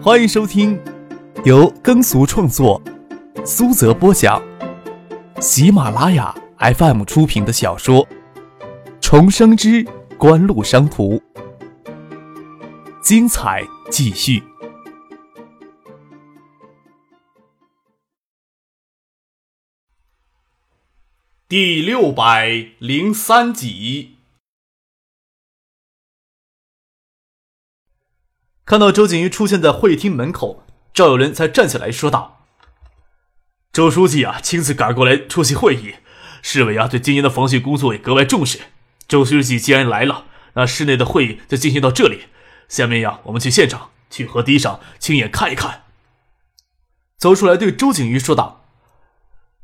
[0.00, 0.80] 欢迎收听
[1.44, 2.80] 由耕俗创作、
[3.44, 4.40] 苏泽播讲、
[5.40, 8.06] 喜马拉雅 FM 出品的小说
[9.00, 9.84] 《重生之
[10.16, 11.16] 官路商途》，
[13.02, 14.40] 精彩继续，
[21.48, 24.17] 第六百零三集。
[28.68, 32.44] 看到周景瑜出现在会议厅门口，赵有人才站起来说道
[33.72, 35.94] ：“周书记啊，亲自赶过来出席会议，
[36.42, 38.60] 市委啊对今年的防汛工作也格外重视。
[39.08, 42.24] 周书记既然来了，那室内的会议就进行到这里。
[42.68, 45.84] 下面呀，我们去现场，去河堤上亲眼看一看。”
[47.16, 48.66] 走出来对周景瑜说道：“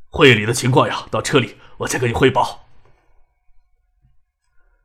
[0.09, 2.64] 会议里的情况呀，到车里我再跟你汇报。”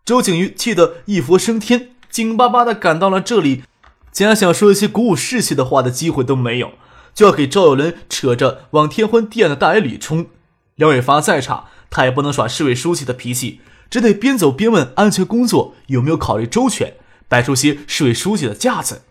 [0.03, 3.63] 周景瑜气得一佛升天，紧巴巴的赶到了这里。
[4.11, 6.73] 竟然想说一些鼓舞士气的话的机会都没有，
[7.13, 10.27] 就要给赵有伦扯着往天昏地暗的大雨里冲。
[10.75, 16.93] 梁伟发再差，他也不能耍市委书记的脾气，只得边走边问安全工作有没有考虑周全，
[17.27, 19.01] 摆出些市委书记的架子。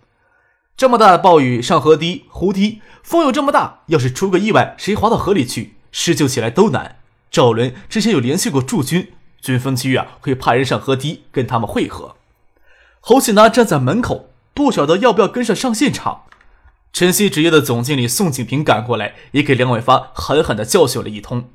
[0.77, 6.96] 这么大的暴雨，上河堤、湖堤，风又这么大，要是出个意外，谁滑到河里去，施救起来都难。
[7.30, 12.16] 赵有伦之前有联系过驻军，军分区啊会派人上河堤跟他们会合。
[13.00, 14.27] 侯信达站在门口。
[14.59, 16.23] 不晓得要不要跟上上现场。
[16.92, 21.48] 晨曦职业的总经理宋景平赶过来，也给梁伟发狠狠地教训了一通。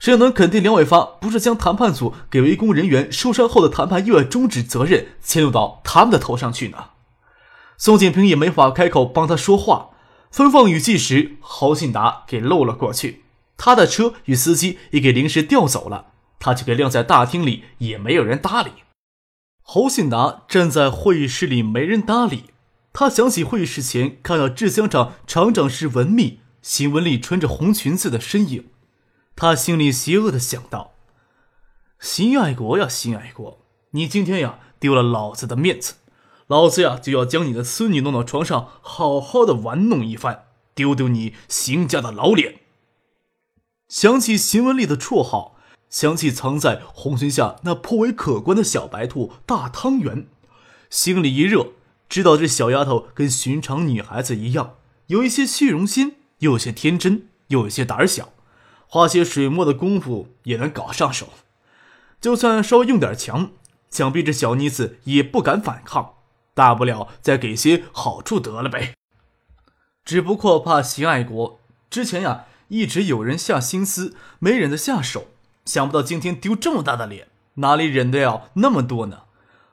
[0.00, 6.86] 谁能肯定梁伟发不是将谈判组给围攻人员受伤后的谈判意外终止责任迁入到他们的头上去呢？
[7.78, 9.90] 宋景平也没法开口帮他说话。
[10.32, 13.22] 分放雨季时，侯信达给漏了过去，
[13.56, 16.06] 他的车与司机也给临时调走了，
[16.40, 18.70] 他就给晾在大厅里，也没有人搭理。
[19.72, 22.46] 侯信达站在会议室里，没人搭理。
[22.92, 28.70] 他想起会议室前看到制香厂厂长是文秘邢文丽穿着红裙子的身影，
[29.36, 30.94] 他心里邪恶的想到
[32.02, 33.60] ：“邢爱国呀，邢爱国，
[33.92, 35.94] 你今天呀丢了老子的面子，
[36.48, 42.56] 老子呀就要将你的孙女弄到床上，好好的玩弄一番，丢丢你邢家的老脸。”
[43.86, 45.54] 想起邢文丽的绰号。
[45.90, 50.26] 想起藏在红裙下那颇为可观的小白兔大汤圆，
[50.88, 51.72] 心里一热，
[52.08, 54.76] 知道这小丫头跟寻常女孩子一样，
[55.08, 58.32] 有一些虚荣心，又有些天真，又有些胆小，
[58.86, 61.30] 花些水墨的功夫也能搞上手。
[62.20, 63.50] 就算稍微用点强，
[63.90, 66.14] 想必这小妮子也不敢反抗，
[66.54, 68.94] 大不了再给些好处得了呗。
[70.04, 75.26] 只不过怕邢爱国之前呀，一直有人下心思，没忍得下手。
[75.70, 79.20] 想不到今天丢这么大的脸，哪里忍得了那么多呢？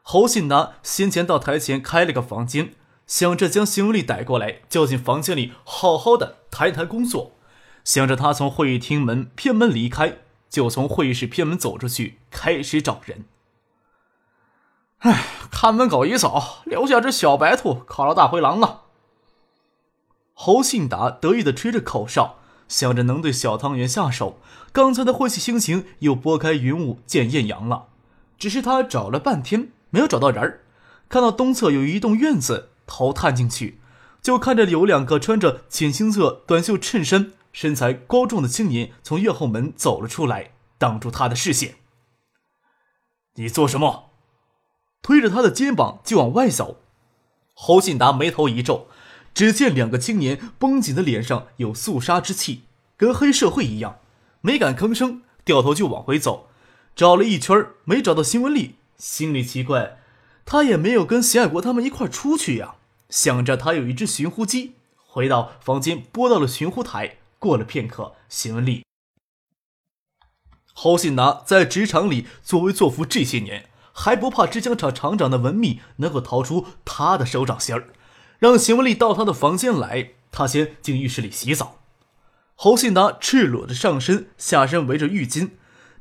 [0.03, 2.75] 侯信达先前到台前开了个房间，
[3.07, 7.31] 想着将邢文丽逮过来，叫进房间里好好的谈一谈工作。
[7.83, 13.25] 想着他从会议厅门偏门离开，就从会议室偏门走出去，开始找人。
[14.99, 18.83] 哎，看门狗一走，留下只小白兔烤了大灰狼了。
[20.35, 22.35] 侯信达得意的吹着口哨。
[22.67, 24.39] 想着能对小汤圆下手，
[24.71, 27.87] 刚才的晦气心情又拨开云雾见艳阳了。
[28.37, 30.61] 只是他找了半天没有找到人儿，
[31.09, 33.79] 看到东侧有一栋院子，头探进去，
[34.21, 41.75] 就看着有两个穿着浅青色短袖衬衫、身材高壮的青年从院后门走了出来，挡住他的视线。
[43.35, 44.09] 你做什么？
[45.01, 46.81] 推着他的肩膀就往外走。
[47.53, 48.87] 侯信达眉头一皱。
[49.37, 52.63] 只见两个青年绷紧的脸上有肃杀之气，
[52.97, 53.99] 跟黑社会一样，
[54.41, 56.49] 没敢吭声，掉头就往回走。
[56.95, 59.99] 找了一圈没找到新文丽，心里奇怪，
[60.43, 62.77] 他也没有跟邢爱国他们一块出去呀。
[63.11, 67.17] 想着他有一只寻呼机，回到房间拨到了寻呼台。
[67.37, 68.83] 过了片刻，邢文丽、
[70.73, 77.89] 侯信达在职场里作威作福这些年，还不怕制浆厂厂长的文秘能够逃出他的手掌心儿。
[78.39, 81.79] 让邢文丽到他的房间来，他先进浴室里洗澡。
[82.53, 85.51] 侯信达赤裸着上身，下身围着浴巾，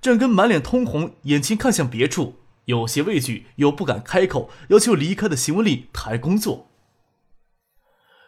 [0.01, 6.69] 正跟满脸通红，眼睛看向别处，有些畏惧又不敢开口要求离开的邢文丽谈工作。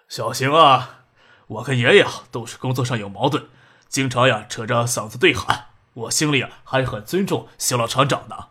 [0.08, 1.04] 小邢啊，
[1.46, 3.46] 我跟爷爷都是工作上有矛盾，
[3.88, 5.66] 经常呀扯着嗓子对喊。
[5.94, 8.48] 我心里啊还很尊重邢老厂长的。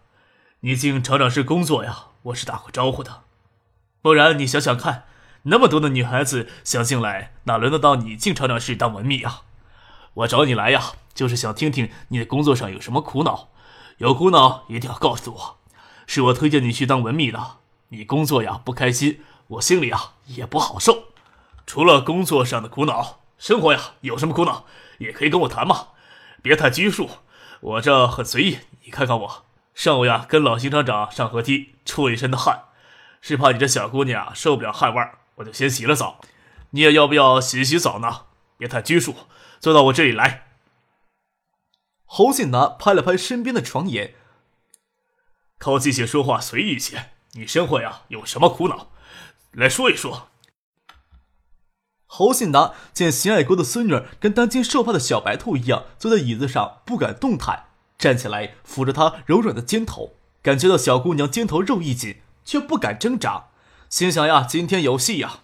[0.59, 3.21] 你进厂长室工作呀，我是打过招呼的。
[4.01, 5.05] 不然你想想看。
[5.49, 9.43] 那么多的女孩子想进来，哪轮得到你进厂长室当文秘啊？
[10.13, 13.47] 我找你来呀，就是想听听你的工作上有什么苦恼。
[13.99, 15.57] 有苦恼一定要告诉我，
[16.05, 17.57] 是我推荐你去当文秘的。
[17.89, 21.05] 你工作呀不开心，我心里啊也不好受。
[21.65, 24.65] 除了工作上的苦恼，生活呀有什么苦恼
[24.97, 25.87] 也可以跟我谈嘛，
[26.41, 27.09] 别太拘束。
[27.61, 32.65] 我这很随意，你看看我，上午呀跟老邢厂长上河堤出一身的汗，
[33.21, 36.21] 是怕你这小姑娘受不了汗味儿，我就先洗了澡。
[36.71, 38.25] 你也要不要洗洗澡呢？
[38.57, 39.15] 别太拘束，
[39.59, 40.47] 坐到我这里来。
[42.05, 44.15] 侯信达拍了拍身边的床沿，
[45.57, 47.11] 靠近些说话，随意些。
[47.33, 48.89] 你生活呀有什么苦恼，
[49.51, 50.29] 来说一说。
[52.05, 57.65] 侯信达见邢爱国的孙女跟担惊受怕的小白兔一样，坐在椅子上不敢动弹，
[57.97, 63.49] 站起来抚着她柔软的肩头，感觉到小姑娘肩头肉一紧，却不敢挣扎，
[63.89, 65.39] 心想呀，今天有戏呀！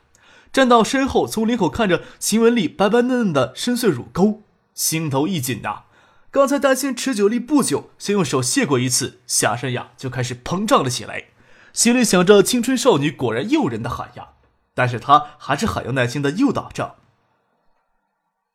[0.52, 4.42] 站到身后，从领口看着邢文丽白白嫩嫩的深邃乳沟，
[4.74, 5.84] 心头一紧呐。
[6.30, 11.26] 刚才担心持久力不久，先用手卸过一次，下身呀就开始膨胀了起来，
[11.74, 14.30] 心里想着青春少女果然诱人的喊呀。
[14.76, 16.96] 但是他还是很有耐心的诱导着，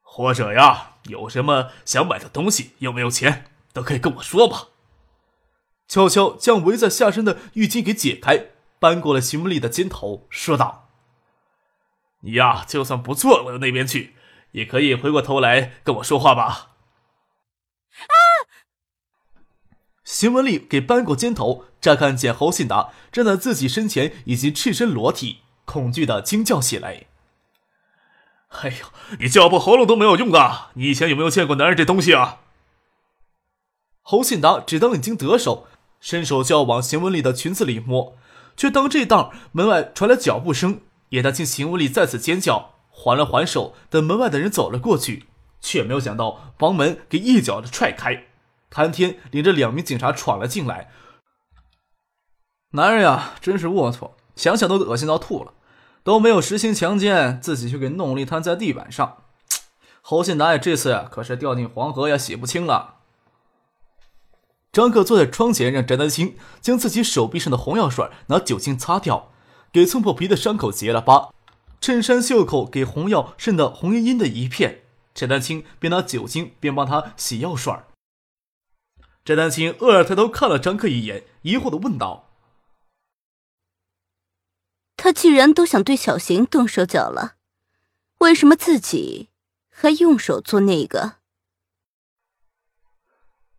[0.03, 4.69] 或者呀，有什么想买的东西，有没有钱，都可以跟我说吧。
[5.87, 8.47] 悄悄将围在下身的浴巾给解开，
[8.79, 10.89] 搬过了邢文丽的肩头，说道
[12.21, 14.15] ：“你呀，就算不坐我的那边去，
[14.53, 16.71] 也可以回过头来跟我说话吧。”
[17.99, 18.15] 啊！
[20.05, 25.43] 邢文丽给搬过肩头，乍看见侯信达站在自己身前，已经赤身裸体。
[25.65, 27.07] 恐惧的惊叫起来！
[28.49, 28.87] 哎呦，
[29.21, 30.71] 你叫破喉咙都没有用的！
[30.75, 32.41] 你以前有没有见过男人这东西啊？
[34.01, 35.67] 侯信达只当已经得手，
[36.01, 38.17] 伸手就要往邢文丽的裙子里摸，
[38.59, 45.27] 却当这当门外传来脚步声，也担心邢文丽再次尖叫，还了还手，等门外的人走了过去，
[45.61, 48.27] 却没有想到房门给一脚的踹开，
[48.69, 50.91] 谭天领着两名警察闯了进来。
[52.73, 55.55] 男人呀，真是龌龊，想想都恶心到吐了。
[56.03, 59.19] 都没有实行强奸，自己却给弄了一摊在地板上。
[60.01, 62.98] 侯信达这次，可是掉进黄河也洗不清了。
[64.71, 69.33] 张克坐在窗前，让翟丹青将自己手臂上的红药水拿酒精擦掉，
[69.73, 71.31] 给蹭破皮的伤口结了疤，
[71.81, 74.83] 衬衫袖口给红药渗得红晕晕的一片。
[75.15, 77.75] 翟丹青边拿酒精边帮他洗药水。
[79.25, 82.31] 翟丹青愕然抬头看了张克一眼，疑惑的问道。
[84.97, 87.35] 他既然都想对小邢动手脚了，
[88.19, 89.29] 为什么自己
[89.71, 91.18] 还用手做那个？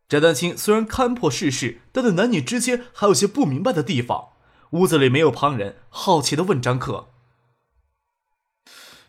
[0.10, 4.30] 翟丹青虽然看破世事，但对男女之间还有些不明白的地方。
[4.72, 7.10] 屋子里没有旁人，好奇的问张克。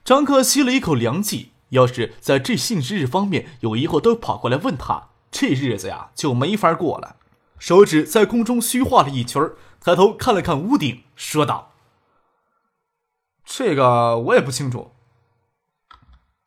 [0.05, 7.17] 张克吸了一口凉气，要是在这性知识方面有疑惑，都跑过来问他，这日子呀就没法过了。
[7.59, 9.43] 手指在空中虚画了一圈，
[9.81, 11.73] 抬头看了看屋顶，说道。
[13.45, 14.93] 这个我也不清楚。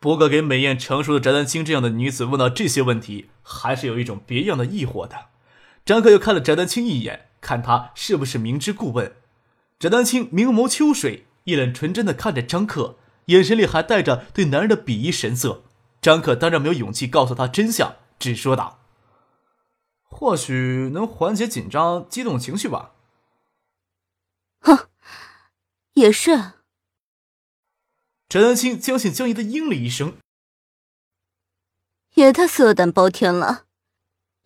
[0.03, 5.27] 不过，给美艳成熟的翟丹青这样的女子问到这些问题，还是有一种别样的疑惑的。
[5.85, 9.13] 张克又看了翟丹青一眼，看他是不是明知故问。
[9.79, 12.97] 翟丹青明眸秋水，一脸纯真的看着张克，
[13.27, 15.63] 眼神里还带着对男人的鄙夷神色。
[16.01, 18.79] 张克当然没有勇气告诉他真相，只说道
[20.03, 22.91] ：“或许能缓解紧张、激动情绪吧。”
[24.59, 24.89] 哼，
[25.93, 26.62] 也是。
[28.33, 30.17] 翟丹青将信将疑的应了一声
[32.15, 33.65] ：“也太色胆包天了，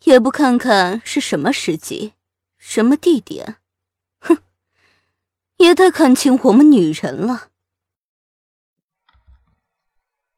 [0.04, 2.12] 也不看看是什么时机、
[2.58, 3.56] 什么地点，
[4.20, 4.42] 哼，
[5.56, 7.48] 也太看清我们女人了。”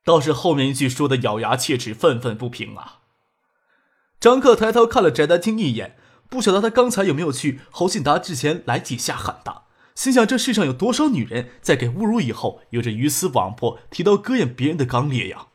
[0.07, 3.01] 倒是后面一句说的咬牙切齿、愤愤不平啊！
[4.21, 9.65] 张克抬头看了翟丹青一眼，不晓得他刚才有没有去侯信达之前来几下喊他。
[10.01, 15.49] 心想：这世上有多少女人在给侮辱以后，有着鱼死网破、提刀割眼别人的刚烈呀？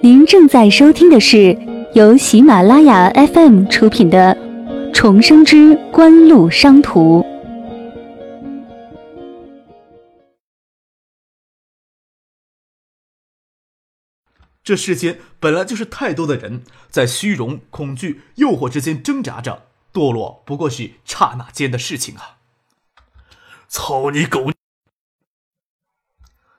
[0.00, 1.58] 您正在收听的是
[1.94, 4.32] 由喜马拉雅 FM 出品的
[4.92, 7.20] 《重生之官路商途》。
[14.66, 22.38] 这世间本来就是太多的人在虚荣、恐惧、诱惑之间挣扎着，堕落不过是刹那间的事情啊！
[23.68, 24.50] 操你狗！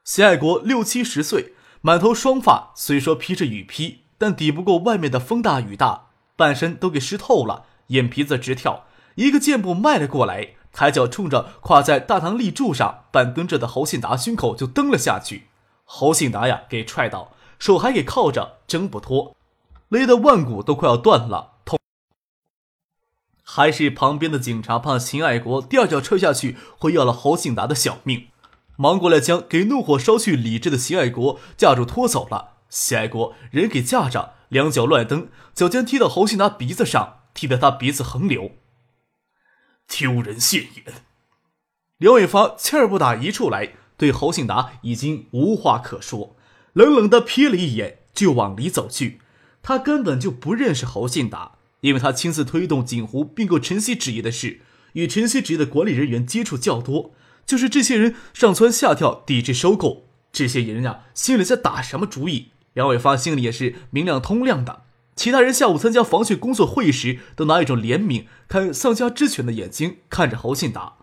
[0.05, 8.85] 谢爱国六七十岁，满头双发，虽说披着雨披，但抵不过外面的风大雨大，半身都给湿透了，眼皮子直跳，
[9.15, 15.47] 一个箭步迈了过来，抬脚冲着跨在大堂立柱上半蹲着的侯信达胸口就蹬了下去，
[15.83, 17.33] 侯信达呀，给踹倒。
[17.59, 19.35] 手还给铐着，挣不脱，
[19.89, 21.79] 勒得腕骨都快要断了，痛。
[23.43, 28.27] 还是旁边的警察怕秦爱国第二脚踹下去会要了侯信达的小命，
[28.75, 32.55] 忙过来将给怒火烧去理智的秦爱国架住拖走了。
[32.69, 38.51] 秦爱国人给架着，两脚乱蹬，脚尖踢到侯信达鼻子上，踢得他鼻子横流。
[39.87, 41.05] 丢人现眼！
[41.97, 46.35] 梁伟发气儿不打一处来，对侯信达已经无话可说，
[46.77, 49.19] 冷冷的瞥了一眼就往里走去。
[49.63, 51.53] 他根本就不认识侯信达。
[51.81, 54.61] 因为他亲自推动锦湖并购晨曦纸业的事，
[54.93, 57.13] 与晨曦纸业的管理人员接触较多，
[57.45, 60.07] 就是这些人上蹿下跳抵制收购。
[60.31, 62.47] 这些人呀，心里在打什么主意？
[62.73, 64.81] 梁伟发心里也是明亮通亮的。
[65.15, 70.95] 其他人下午参加防汛工作会议时，都拿一种怜悯、看丧家之犬的眼睛看着侯信达。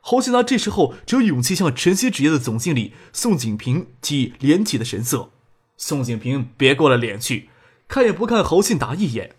[0.00, 5.30] 侯信达这时候只有勇气向晨曦纸业的总经理宋景平提连体的神色。
[5.76, 7.50] 宋景平别过了脸去，
[7.86, 9.34] 看也不看侯信达一眼。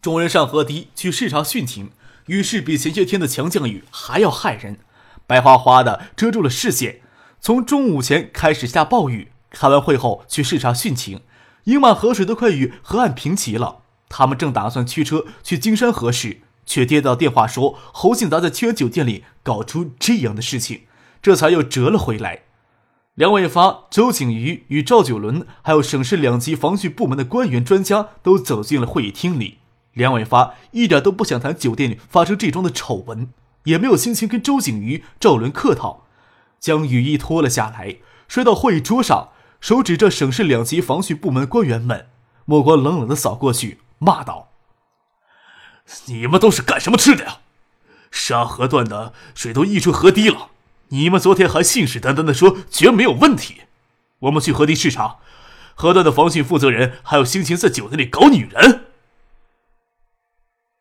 [0.00, 1.90] 众人上河堤去视察汛情，
[2.26, 4.78] 雨势比前些天的强降雨还要害人，
[5.26, 7.00] 白花花的遮住了视线。
[7.40, 11.22] 从中午前开始下暴雨，开完会后去视察汛情，
[11.64, 13.78] 盈满河水都快与河岸平齐了。
[14.08, 20.82] 他们正打算驱车去金山河时，却接到电话说侯信达在清源酒店里搞出这样的事情，
[21.20, 22.42] 这才又折了回来。
[23.14, 29.58] 梁伟发、周景瑜与赵九伦，还有省市两级防汛部门的官员专家都走进了会议厅里。
[29.92, 33.28] 梁伟发一点都不想谈酒店里发生这桩的丑闻，
[33.64, 36.06] 也没有心情跟周景瑜、赵伦客套，
[36.58, 39.28] 将雨衣脱了下来，摔到会议桌上，
[39.60, 42.06] 手指着省市两级防汛部门官员们，
[42.46, 44.51] 目光冷冷的扫过去，骂道
[46.06, 47.38] ：“你们都是干什么吃的呀？
[48.10, 50.50] 沙河段的水都溢出河堤了，
[50.88, 53.62] 你们昨天还信誓旦旦的说绝没有问题。
[54.20, 55.16] 我们去河堤视察，
[55.74, 58.86] 河段的防汛负责人还有心情在酒店里搞女人。”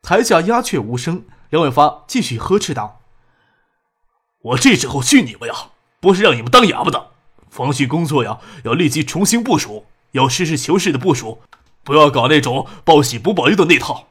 [0.03, 3.01] 台下鸦雀无声，梁伟发继续呵斥道
[4.41, 7.11] ：“我这时候训你们呀，不是让你们当哑巴的。
[7.49, 11.41] 防汛工作呀，要立即重新部署，要实事求是的部署，
[11.83, 14.07] 不要搞那种报喜不报忧的那套。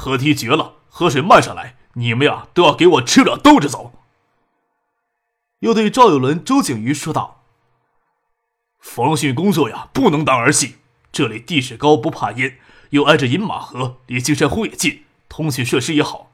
[0.00, 3.92] 河堤决了，河水漫上来，你们呀都要给我吃不了兜着走。”
[5.58, 7.42] 又对赵有伦、周景瑜说道
[8.78, 10.76] ：“防汛工作呀，不能当儿戏。
[11.10, 12.58] 这里地势高，不怕淹，
[12.90, 16.30] 又挨着饮马河，离金山湖也近。”通讯设施也好，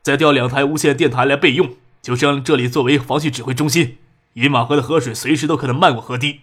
[0.00, 3.98] 再调两台无线电台来备用，就将这里作为防汛指挥中心。
[4.34, 6.42] 饮马河的河水随时都可能漫过河堤，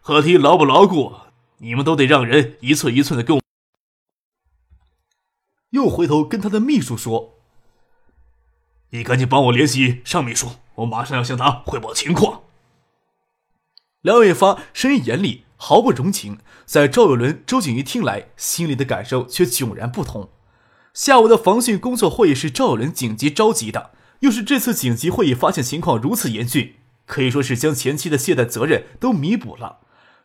[0.00, 1.14] 河堤牢不牢固，
[1.58, 3.41] 你们都得让人一寸一寸的给我。
[5.72, 7.34] 又回头跟他的秘书说
[8.90, 12.42] ：“你赶紧帮我联系尚秘书，我马上要向他汇报情况。”
[14.02, 20.28] 梁伟发声音严厉，毫不容情，在赵有伦、周景瑜听来，心里的感受却迥然不同。
[20.92, 26.74] 下午的防汛工作会议是赵有伦紧急召集的，又是这次紧急会议发现情况如此严峻，
[27.06, 29.78] 可以说是将前期的懈怠责任都弥补了。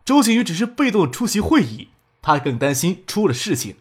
[0.04, 1.88] 周景瑜只是被动出席会议，
[2.22, 3.78] 他更担心出了事情。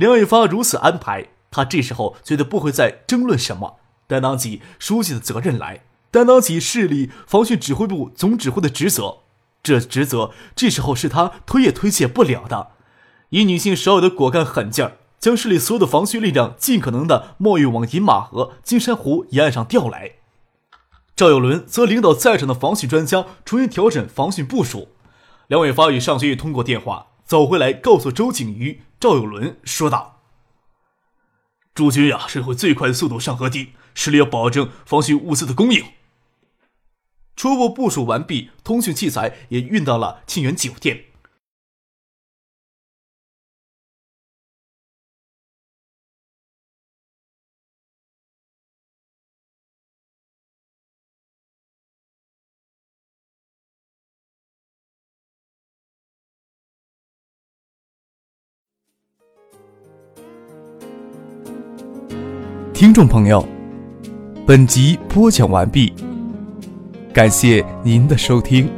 [0.00, 3.76] 梁伟发如此安排，他这时候觉得不会再争论什么，
[4.06, 9.18] 担当起书记的责任来，担当起市里防汛指挥部总指挥的职责。
[9.62, 12.68] 这职责这时候是他推也推卸不了的。
[13.28, 14.96] 以女性少有的果敢狠劲儿。
[15.18, 20.12] 将市里所有的防汛力量尽可能的冒雨往饮马河、金山湖沿岸上调来。
[21.14, 24.88] 赵有伦则领导在场的防汛专家重新调整防汛部署。
[25.48, 30.20] 梁伟发与尚学义通过电话走回来，告诉周景瑜、赵有伦说道
[31.72, 35.84] ：“驻军呀是会最快的速度上河堤，势力要保证防汛物资的供应。
[37.36, 41.04] 初步部署完毕，通讯器材也运到了沁园酒店。”
[62.80, 63.46] 听众朋友，
[64.46, 65.92] 本集播讲完毕，
[67.12, 68.70] 感谢您的收听。